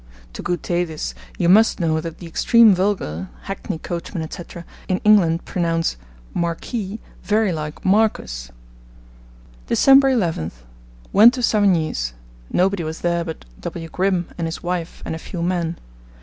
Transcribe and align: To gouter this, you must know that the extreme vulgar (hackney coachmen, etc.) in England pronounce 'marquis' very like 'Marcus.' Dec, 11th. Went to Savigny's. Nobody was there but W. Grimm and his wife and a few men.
To 0.33 0.41
gouter 0.41 0.83
this, 0.83 1.13
you 1.37 1.47
must 1.47 1.79
know 1.79 2.01
that 2.01 2.17
the 2.17 2.25
extreme 2.25 2.73
vulgar 2.73 3.29
(hackney 3.43 3.77
coachmen, 3.77 4.23
etc.) 4.23 4.65
in 4.87 4.97
England 5.03 5.45
pronounce 5.45 5.95
'marquis' 6.33 6.97
very 7.21 7.53
like 7.53 7.85
'Marcus.' 7.85 8.49
Dec, 9.67 10.01
11th. 10.01 10.51
Went 11.13 11.35
to 11.35 11.43
Savigny's. 11.43 12.15
Nobody 12.51 12.83
was 12.83 13.01
there 13.01 13.23
but 13.23 13.45
W. 13.61 13.89
Grimm 13.89 14.25
and 14.39 14.47
his 14.47 14.63
wife 14.63 15.03
and 15.05 15.13
a 15.13 15.19
few 15.19 15.43
men. 15.43 15.77